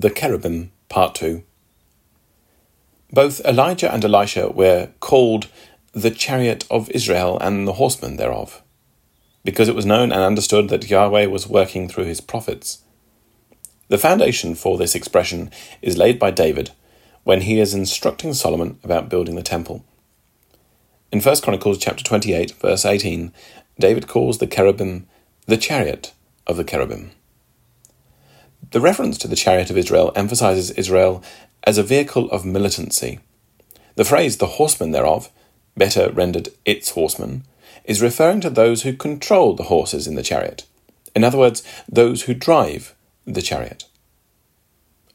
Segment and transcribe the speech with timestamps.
[0.00, 1.42] The Cherubim, Part 2.
[3.12, 5.48] Both Elijah and Elisha were called
[5.92, 8.62] the chariot of Israel and the horsemen thereof,
[9.44, 12.82] because it was known and understood that Yahweh was working through his prophets.
[13.88, 15.50] The foundation for this expression
[15.82, 16.70] is laid by David
[17.24, 19.84] when he is instructing Solomon about building the temple.
[21.12, 23.34] In 1 Chronicles chapter 28 verse 18,
[23.78, 25.06] David calls the cherubim
[25.44, 26.14] the chariot
[26.46, 27.10] of the cherubim.
[28.72, 31.24] The reference to the chariot of Israel emphasizes Israel
[31.64, 33.18] as a vehicle of militancy.
[33.96, 35.28] The phrase the horsemen thereof,
[35.76, 37.44] better rendered its horsemen,
[37.84, 40.66] is referring to those who control the horses in the chariot.
[41.16, 43.86] In other words, those who drive the chariot.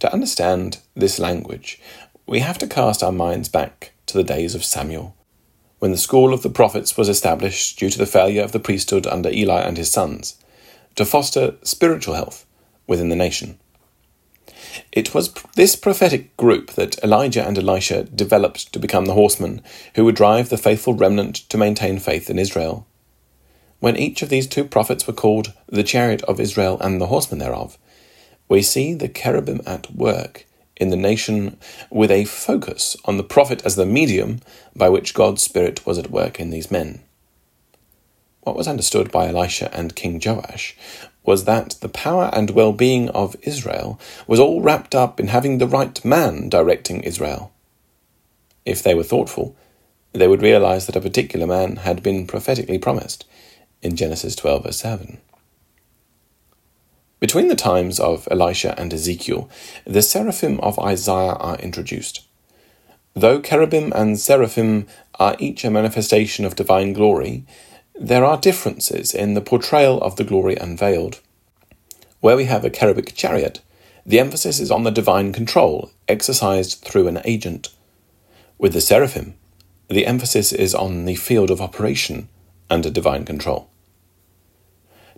[0.00, 1.80] To understand this language,
[2.26, 5.14] we have to cast our minds back to the days of Samuel,
[5.78, 9.06] when the school of the prophets was established due to the failure of the priesthood
[9.06, 10.36] under Eli and his sons,
[10.96, 12.45] to foster spiritual health
[12.86, 13.58] within the nation.
[14.92, 19.62] It was this prophetic group that Elijah and Elisha developed to become the horsemen
[19.94, 22.86] who would drive the faithful remnant to maintain faith in Israel.
[23.80, 27.38] When each of these two prophets were called the chariot of Israel and the horsemen
[27.38, 27.76] thereof,
[28.48, 31.56] we see the cherubim at work in the nation
[31.90, 34.40] with a focus on the prophet as the medium
[34.74, 37.00] by which God's Spirit was at work in these men.
[38.46, 40.76] What was understood by Elisha and King Joash
[41.24, 45.58] was that the power and well being of Israel was all wrapped up in having
[45.58, 47.52] the right man directing Israel.
[48.64, 49.56] If they were thoughtful,
[50.12, 53.24] they would realize that a particular man had been prophetically promised
[53.82, 55.18] in Genesis 12, verse 7.
[57.18, 59.50] Between the times of Elisha and Ezekiel,
[59.84, 62.24] the seraphim of Isaiah are introduced.
[63.12, 64.86] Though cherubim and seraphim
[65.18, 67.44] are each a manifestation of divine glory,
[67.98, 71.20] there are differences in the portrayal of the glory unveiled.
[72.20, 73.60] Where we have a cherubic chariot,
[74.04, 77.68] the emphasis is on the divine control exercised through an agent.
[78.58, 79.34] With the seraphim,
[79.88, 82.28] the emphasis is on the field of operation
[82.68, 83.70] under divine control.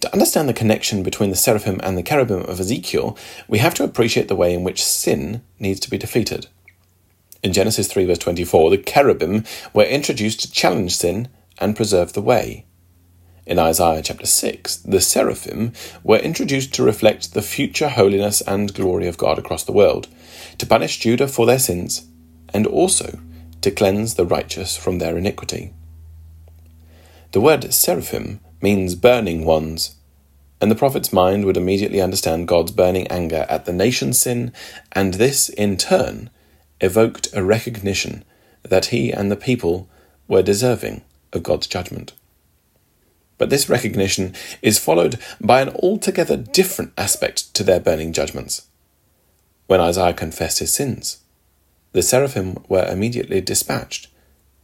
[0.00, 3.18] To understand the connection between the seraphim and the cherubim of Ezekiel,
[3.48, 6.46] we have to appreciate the way in which sin needs to be defeated.
[7.42, 11.26] In Genesis 3, verse 24, the cherubim were introduced to challenge sin
[11.58, 12.64] and preserve the way.
[13.48, 15.72] In Isaiah chapter 6, the seraphim
[16.04, 20.06] were introduced to reflect the future holiness and glory of God across the world,
[20.58, 22.06] to punish Judah for their sins,
[22.52, 23.18] and also
[23.62, 25.72] to cleanse the righteous from their iniquity.
[27.32, 29.96] The word seraphim means burning ones,
[30.60, 34.52] and the prophet's mind would immediately understand God's burning anger at the nation's sin,
[34.92, 36.28] and this, in turn,
[36.82, 38.24] evoked a recognition
[38.62, 39.88] that he and the people
[40.26, 41.00] were deserving
[41.32, 42.12] of God's judgment.
[43.38, 48.66] But this recognition is followed by an altogether different aspect to their burning judgments.
[49.68, 51.18] When Isaiah confessed his sins,
[51.92, 54.08] the seraphim were immediately dispatched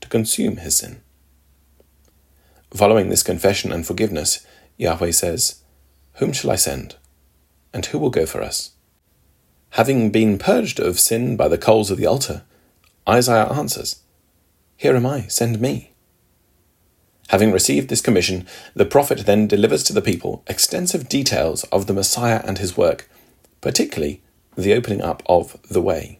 [0.00, 1.02] to consume his sin.
[2.74, 4.46] Following this confession and forgiveness,
[4.78, 5.62] Yahweh says,
[6.14, 6.96] Whom shall I send?
[7.74, 8.72] And who will go for us?
[9.70, 12.42] Having been purged of sin by the coals of the altar,
[13.08, 14.02] Isaiah answers,
[14.76, 15.91] Here am I, send me.
[17.32, 21.94] Having received this commission, the prophet then delivers to the people extensive details of the
[21.94, 23.08] Messiah and his work,
[23.62, 24.20] particularly
[24.54, 26.18] the opening up of the way.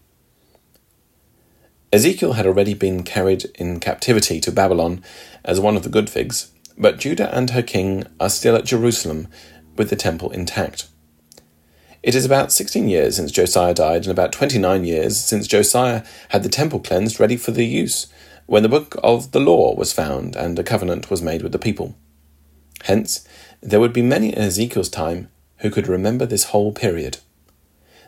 [1.93, 5.05] Ezekiel had already been carried in captivity to Babylon
[5.45, 9.29] as one of the good figs, but Judah and her king are still at Jerusalem
[9.77, 10.89] with the temple intact.
[12.03, 16.43] It is about 16 years since Josiah died and about 29 years since Josiah had
[16.43, 18.07] the temple cleansed ready for the use,
[18.47, 21.59] when the book of the law was found and a covenant was made with the
[21.59, 21.95] people.
[22.85, 23.27] Hence,
[23.61, 27.19] there would be many in Ezekiel's time who could remember this whole period.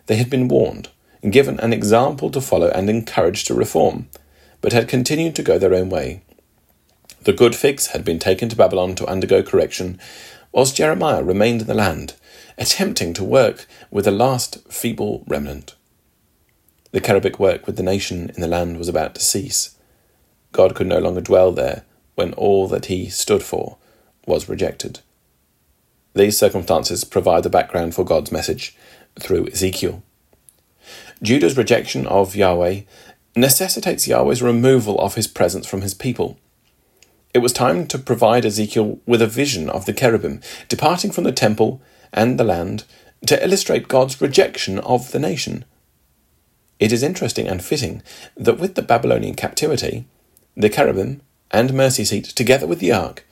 [0.07, 0.89] They had been warned
[1.31, 4.09] given an example to follow and encouraged to reform,
[4.61, 6.23] but had continued to go their own way.
[7.23, 9.99] The good figs had been taken to Babylon to undergo correction,
[10.53, 12.15] whilst Jeremiah remained in the land,
[12.59, 15.75] attempting to work with the last feeble remnant.
[16.93, 19.74] The cherubic work with the nation in the land was about to cease.
[20.55, 21.83] God could no longer dwell there
[22.15, 23.77] when all that he stood for
[24.25, 25.01] was rejected.
[26.15, 28.77] These circumstances provide the background for God's message
[29.19, 30.05] through Ezekiel.
[31.21, 32.83] Judah's rejection of Yahweh
[33.35, 36.39] necessitates Yahweh's removal of his presence from his people.
[37.35, 41.33] It was time to provide Ezekiel with a vision of the cherubim departing from the
[41.33, 42.85] temple and the land
[43.27, 45.65] to illustrate God's rejection of the nation.
[46.79, 48.05] It is interesting and fitting
[48.37, 50.07] that with the Babylonian captivity,
[50.57, 51.21] the cherubim
[51.51, 53.25] and mercy seat, together with the ark,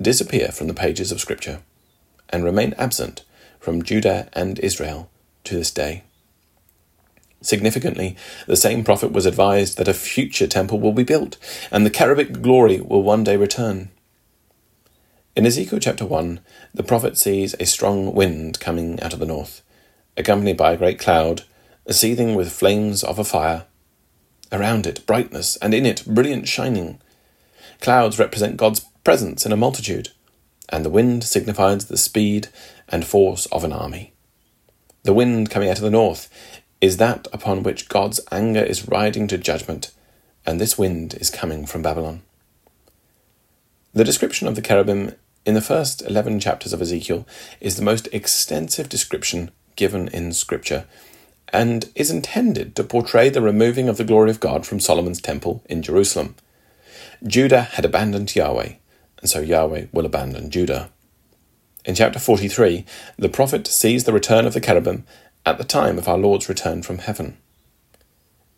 [0.00, 1.60] disappear from the pages of Scripture
[2.28, 3.24] and remain absent
[3.58, 5.10] from Judah and Israel
[5.44, 6.04] to this day.
[7.42, 11.38] Significantly, the same prophet was advised that a future temple will be built,
[11.70, 13.90] and the cherubic glory will one day return.
[15.34, 16.40] In Ezekiel chapter 1,
[16.74, 19.62] the prophet sees a strong wind coming out of the north,
[20.16, 21.44] accompanied by a great cloud,
[21.88, 23.64] seething with flames of a fire.
[24.52, 27.00] Around it, brightness, and in it, brilliant shining.
[27.80, 30.10] Clouds represent God's presence in a multitude,
[30.68, 32.48] and the wind signifies the speed
[32.88, 34.12] and force of an army.
[35.02, 36.28] The wind coming out of the north
[36.80, 39.92] is that upon which God's anger is riding to judgment,
[40.46, 42.22] and this wind is coming from Babylon.
[43.92, 45.14] The description of the cherubim
[45.44, 47.26] in the first 11 chapters of Ezekiel
[47.60, 50.84] is the most extensive description given in Scripture
[51.52, 55.62] and is intended to portray the removing of the glory of God from Solomon's temple
[55.68, 56.34] in Jerusalem.
[57.26, 58.74] Judah had abandoned Yahweh,
[59.20, 60.90] and so Yahweh will abandon Judah.
[61.84, 62.84] In chapter 43,
[63.18, 65.04] the prophet sees the return of the cherubim
[65.46, 67.36] at the time of our Lord's return from heaven.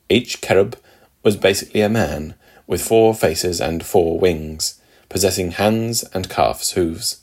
[0.08, 0.76] Each cherub
[1.22, 2.34] was basically a man
[2.66, 7.20] with four faces and four wings, possessing hands and calf's hooves.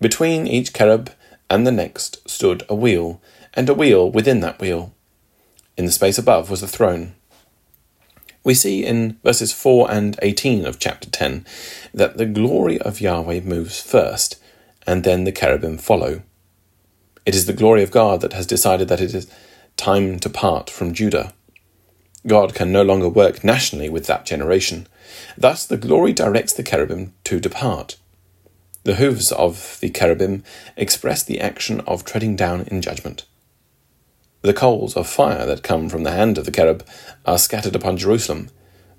[0.00, 1.10] Between each cherub
[1.50, 3.20] and the next stood a wheel,
[3.54, 4.92] and a wheel within that wheel.
[5.76, 7.14] In the space above was a throne.
[8.44, 11.46] We see in verses 4 and 18 of chapter 10
[11.94, 14.38] that the glory of Yahweh moves first,
[14.86, 16.22] and then the cherubim follow.
[17.24, 19.30] It is the glory of God that has decided that it is
[19.76, 21.32] time to part from Judah.
[22.26, 24.86] God can no longer work nationally with that generation.
[25.36, 27.96] Thus, the glory directs the cherubim to depart.
[28.84, 30.44] The hooves of the cherubim
[30.76, 33.24] express the action of treading down in judgment.
[34.44, 36.86] The coals of fire that come from the hand of the cherub
[37.24, 38.50] are scattered upon Jerusalem,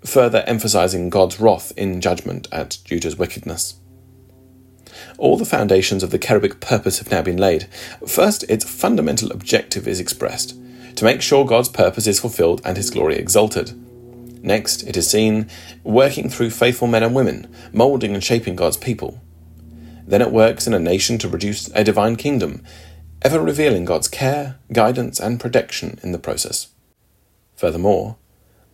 [0.04, 3.76] further emphasizing God's wrath in judgment at Judah's wickedness.
[5.20, 7.66] All the foundations of the cherubic purpose have now been laid.
[8.08, 10.58] First, its fundamental objective is expressed
[10.96, 13.80] to make sure God's purpose is fulfilled and his glory exalted.
[14.44, 15.48] Next, it is seen
[15.84, 19.22] working through faithful men and women, moulding and shaping God's people.
[20.08, 22.64] Then it works in a nation to produce a divine kingdom,
[23.26, 26.68] ever revealing God's care, guidance, and protection in the process.
[27.56, 28.18] Furthermore,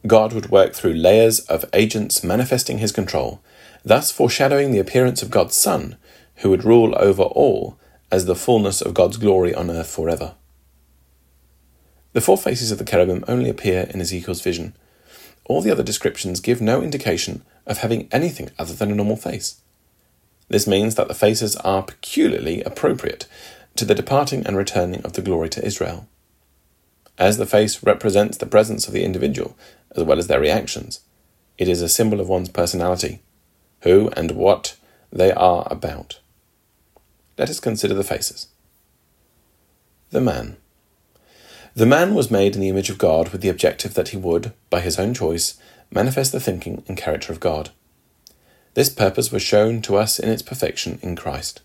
[0.06, 3.42] God would work through layers of agents manifesting his control,
[3.86, 5.96] thus foreshadowing the appearance of God's Son,
[6.40, 7.80] who would rule over all
[8.12, 10.36] as the fullness of God's glory on earth forever.
[12.12, 14.76] The four faces of the cherubim only appear in Ezekiel's vision.
[15.46, 19.62] All the other descriptions give no indication of having anything other than a normal face.
[20.50, 23.28] This means that the faces are peculiarly appropriate
[23.76, 26.08] to the departing and returning of the glory to Israel.
[27.18, 29.58] As the face represents the presence of the individual,
[29.96, 31.02] as well as their reactions,
[31.58, 33.22] it is a symbol of one's personality,
[33.82, 34.78] who and what
[35.12, 36.20] they are about.
[37.38, 38.48] Let us consider the faces.
[40.10, 40.58] The man.
[41.74, 44.54] The man was made in the image of God with the objective that he would,
[44.70, 45.58] by his own choice,
[45.90, 47.70] manifest the thinking and character of God.
[48.74, 51.62] This purpose was shown to us in its perfection in Christ.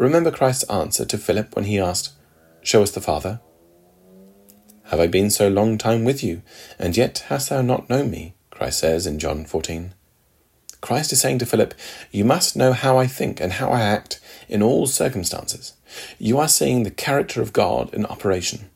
[0.00, 2.14] Remember Christ's answer to Philip when he asked,
[2.62, 3.38] Show us the Father?
[4.84, 6.40] Have I been so long time with you,
[6.78, 8.32] and yet hast thou not known me?
[8.50, 9.92] Christ says in John 14.
[10.80, 11.74] Christ is saying to Philip,
[12.10, 15.74] You must know how I think and how I act in all circumstances.
[16.18, 18.70] You are seeing the character of God in operation.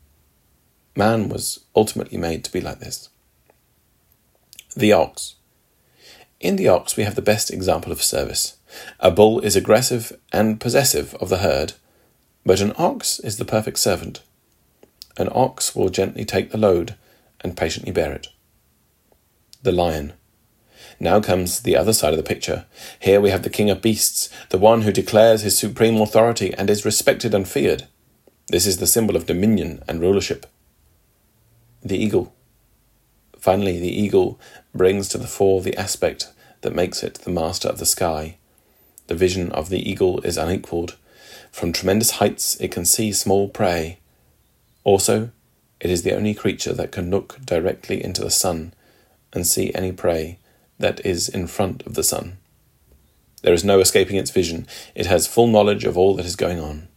[0.95, 3.09] Man was ultimately made to be like this.
[4.77, 5.37] The ox.
[6.39, 8.57] In the ox, we have the best example of service.
[8.99, 11.73] A bull is aggressive and possessive of the herd,
[12.45, 14.21] but an ox is the perfect servant.
[15.17, 16.95] An ox will gently take the load
[17.41, 18.27] and patiently bear it.
[19.63, 20.13] The lion.
[20.99, 22.65] Now comes the other side of the picture.
[22.99, 26.69] Here we have the king of beasts, the one who declares his supreme authority and
[26.69, 27.87] is respected and feared.
[28.47, 30.45] This is the symbol of dominion and rulership.
[31.83, 32.33] The eagle.
[33.39, 34.39] Finally, the eagle
[34.73, 38.37] brings to the fore the aspect that makes it the master of the sky.
[39.07, 40.95] The vision of the eagle is unequalled.
[41.51, 43.99] From tremendous heights it can see small prey.
[44.83, 45.31] Also,
[45.79, 48.73] it is the only creature that can look directly into the sun
[49.33, 50.39] and see any prey
[50.79, 52.37] that is in front of the sun.
[53.41, 56.59] There is no escaping its vision, it has full knowledge of all that is going
[56.59, 56.87] on.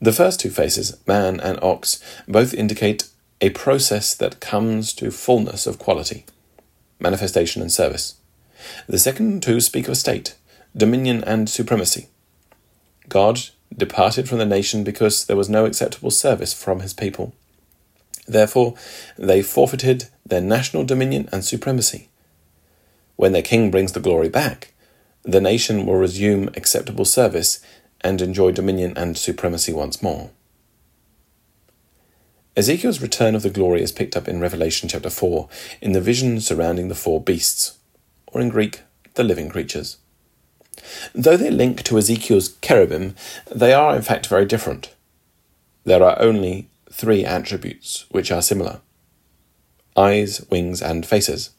[0.00, 3.08] The first two faces, man and ox, both indicate
[3.40, 6.26] a process that comes to fullness of quality,
[6.98, 8.16] manifestation and service.
[8.88, 10.36] The second two speak of state,
[10.76, 12.08] dominion and supremacy.
[13.08, 13.40] God
[13.76, 17.34] departed from the nation because there was no acceptable service from his people.
[18.26, 18.74] Therefore,
[19.16, 22.08] they forfeited their national dominion and supremacy.
[23.16, 24.72] When their king brings the glory back,
[25.22, 27.60] the nation will resume acceptable service
[28.00, 30.30] and enjoy dominion and supremacy once more.
[32.56, 35.48] Ezekiel's return of the glory is picked up in Revelation chapter 4
[35.82, 37.78] in the vision surrounding the four beasts,
[38.28, 38.82] or in Greek,
[39.14, 39.98] the living creatures.
[41.14, 43.14] Though they link to Ezekiel's cherubim,
[43.50, 44.94] they are in fact very different.
[45.84, 48.80] There are only three attributes which are similar
[49.96, 51.50] eyes, wings, and faces.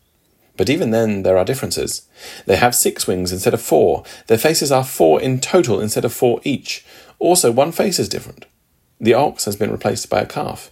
[0.58, 2.08] But even then, there are differences.
[2.46, 4.04] They have six wings instead of four.
[4.28, 6.86] Their faces are four in total instead of four each.
[7.20, 8.46] Also, one face is different.
[9.00, 10.72] The ox has been replaced by a calf.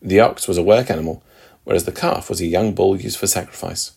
[0.00, 1.22] The ox was a work animal,
[1.64, 3.92] whereas the calf was a young bull used for sacrifice.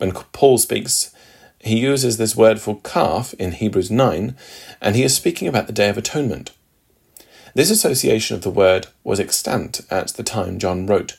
[0.00, 1.14] When Paul speaks,
[1.58, 4.34] he uses this word for calf in Hebrews 9,
[4.80, 6.52] and he is speaking about the Day of Atonement.
[7.54, 11.18] This association of the word was extant at the time John wrote,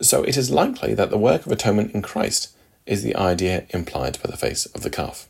[0.00, 4.18] so it is likely that the work of atonement in Christ is the idea implied
[4.22, 5.28] by the face of the calf.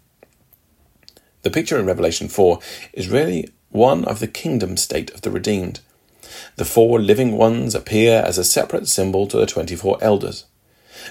[1.42, 2.60] The picture in Revelation 4
[2.92, 5.80] is really one of the kingdom state of the redeemed.
[6.54, 10.44] The four living ones appear as a separate symbol to the 24 elders.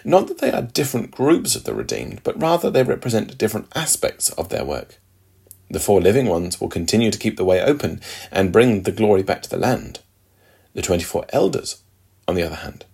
[0.03, 4.29] Not that they are different groups of the redeemed, but rather they represent different aspects
[4.31, 4.99] of their work.
[5.69, 9.23] The four living ones will continue to keep the way open and bring the glory
[9.23, 9.99] back to the land.
[10.73, 11.81] The 24 elders,
[12.27, 12.85] on the other hand,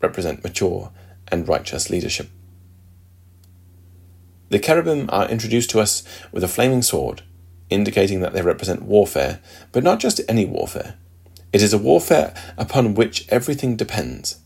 [0.00, 0.90] represent mature
[1.28, 2.28] and righteous leadership.
[4.48, 7.22] The cherubim are introduced to us with a flaming sword,
[7.70, 9.40] indicating that they represent warfare,
[9.72, 10.94] but not just any warfare.
[11.52, 14.36] It is a warfare upon which everything depends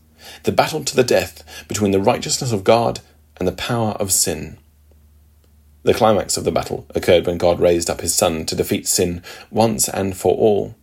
[0.43, 3.01] the battle to the death between the righteousness of God
[3.37, 4.57] and the power of sin.
[5.83, 9.23] The climax of the battle occurred when God raised up his Son to defeat sin
[9.49, 10.75] once and for all.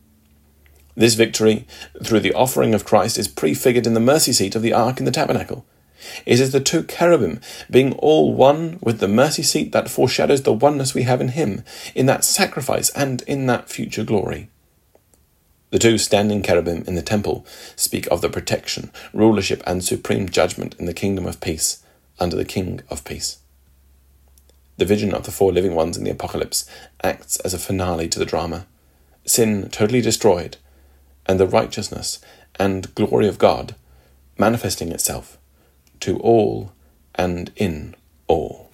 [0.97, 1.67] This victory,
[2.03, 5.05] through the offering of Christ, is prefigured in the mercy seat of the ark in
[5.05, 5.67] the tabernacle.
[6.25, 10.53] It is the two cherubim being all one with the mercy seat that foreshadows the
[10.53, 14.49] oneness we have in Him, in that sacrifice and in that future glory.
[15.75, 20.77] The two standing cherubim in the temple speak of the protection, rulership, and supreme judgment
[20.79, 21.83] in the kingdom of peace
[22.21, 23.39] under the King of Peace.
[24.77, 26.65] The vision of the four living ones in the apocalypse
[27.03, 28.69] acts as a finale to the drama.
[29.25, 30.59] Sin totally destroyed,
[31.27, 32.21] and the righteousness
[32.57, 33.75] and glory of God
[34.39, 35.39] manifesting itself
[35.99, 36.71] to all
[37.17, 37.97] and in
[38.29, 38.71] all.